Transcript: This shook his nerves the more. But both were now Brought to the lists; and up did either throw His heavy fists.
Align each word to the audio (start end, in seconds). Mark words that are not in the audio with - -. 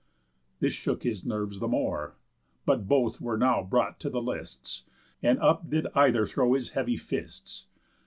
This 0.59 0.73
shook 0.73 1.03
his 1.03 1.23
nerves 1.27 1.59
the 1.59 1.67
more. 1.67 2.15
But 2.65 2.87
both 2.87 3.21
were 3.21 3.37
now 3.37 3.61
Brought 3.61 3.99
to 3.99 4.09
the 4.09 4.19
lists; 4.19 4.83
and 5.21 5.37
up 5.39 5.69
did 5.69 5.85
either 5.93 6.25
throw 6.25 6.53
His 6.55 6.71
heavy 6.71 6.97
fists. 6.97 7.67